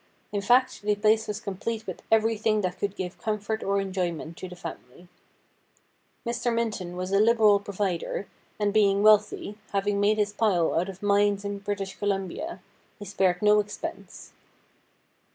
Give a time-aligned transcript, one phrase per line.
[0.31, 4.49] In fact, the place was complete with everything that could give comfort or enjoyment to
[4.49, 5.07] the family.
[6.25, 6.51] Mr.
[6.51, 8.27] Minton was a liberal provider,
[8.57, 12.61] and being wealthy— having made his pile out of mines in British Columbia—
[12.97, 14.31] he spared no expense.